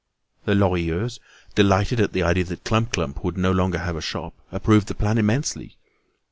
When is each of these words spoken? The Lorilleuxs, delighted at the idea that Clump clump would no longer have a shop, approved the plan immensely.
The 0.45 0.55
Lorilleuxs, 0.55 1.19
delighted 1.53 1.99
at 1.99 2.11
the 2.11 2.23
idea 2.23 2.43
that 2.45 2.63
Clump 2.63 2.91
clump 2.93 3.23
would 3.23 3.37
no 3.37 3.51
longer 3.51 3.77
have 3.77 3.95
a 3.95 4.01
shop, 4.01 4.33
approved 4.51 4.87
the 4.87 4.95
plan 4.95 5.19
immensely. 5.19 5.77